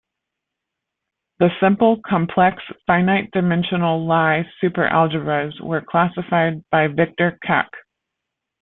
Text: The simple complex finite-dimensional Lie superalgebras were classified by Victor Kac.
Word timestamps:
The 1.37 1.51
simple 1.59 2.01
complex 2.03 2.63
finite-dimensional 2.87 4.03
Lie 4.03 4.49
superalgebras 4.59 5.61
were 5.61 5.81
classified 5.81 6.67
by 6.71 6.87
Victor 6.87 7.37
Kac. 7.43 7.69